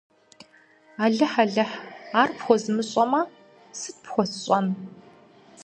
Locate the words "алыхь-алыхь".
1.03-1.75